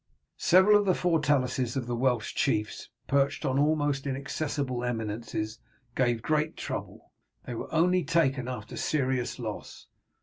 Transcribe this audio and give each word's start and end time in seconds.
Several 0.39 0.79
of 0.79 0.87
the 0.87 0.95
fortalices 0.95 1.75
of 1.77 1.85
the 1.85 1.95
Welsh 1.95 2.33
chiefs, 2.33 2.89
perched 3.05 3.45
on 3.45 3.59
almost 3.59 4.07
inaccessible 4.07 4.83
eminences, 4.83 5.59
gave 5.95 6.23
great 6.23 6.57
trouble, 6.57 7.11
and 7.45 7.59
were 7.59 7.71
only 7.71 8.03
taken 8.03 8.47
after 8.47 8.75
serious 8.77 9.37
loss. 9.37 9.85